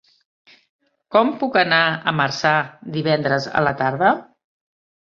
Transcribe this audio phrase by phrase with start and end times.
[1.17, 2.55] Com puc anar a Marçà
[2.99, 4.15] divendres a la tarda?